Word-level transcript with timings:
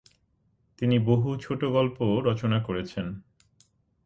তিনি 0.79 0.99
বহু 0.99 1.29
ছোট 1.37 1.65
গল্পও 1.65 2.21
রচনা 2.21 2.59
করেছেন। 2.63 3.07